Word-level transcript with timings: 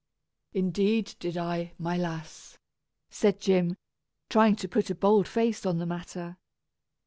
"Indeed, 0.53 1.13
did 1.19 1.37
I, 1.37 1.73
my 1.77 1.95
lass," 1.95 2.57
said 3.11 3.39
Jim, 3.39 3.77
trying 4.31 4.55
to 4.55 4.67
put 4.67 4.89
a 4.89 4.95
bold 4.95 5.27
face 5.27 5.63
on 5.63 5.77
the 5.77 5.85
matter. 5.85 6.37